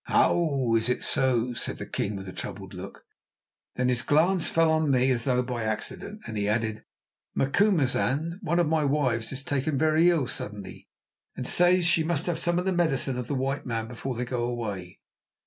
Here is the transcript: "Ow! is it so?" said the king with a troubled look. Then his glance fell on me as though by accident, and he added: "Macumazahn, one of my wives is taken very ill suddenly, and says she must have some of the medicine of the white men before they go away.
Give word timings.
"Ow! 0.09 0.73
is 0.75 0.89
it 0.89 1.03
so?" 1.03 1.53
said 1.53 1.77
the 1.77 1.85
king 1.85 2.15
with 2.15 2.27
a 2.27 2.33
troubled 2.33 2.73
look. 2.73 3.05
Then 3.75 3.87
his 3.87 4.01
glance 4.01 4.47
fell 4.47 4.71
on 4.71 4.89
me 4.89 5.11
as 5.11 5.25
though 5.25 5.43
by 5.43 5.61
accident, 5.63 6.21
and 6.25 6.35
he 6.35 6.47
added: 6.49 6.83
"Macumazahn, 7.35 8.39
one 8.41 8.57
of 8.57 8.65
my 8.67 8.83
wives 8.83 9.31
is 9.31 9.43
taken 9.43 9.77
very 9.77 10.09
ill 10.09 10.25
suddenly, 10.25 10.87
and 11.35 11.45
says 11.45 11.85
she 11.85 12.03
must 12.03 12.25
have 12.25 12.39
some 12.39 12.57
of 12.57 12.65
the 12.65 12.73
medicine 12.73 13.19
of 13.19 13.27
the 13.27 13.35
white 13.35 13.67
men 13.67 13.87
before 13.87 14.15
they 14.15 14.25
go 14.25 14.43
away. 14.45 14.99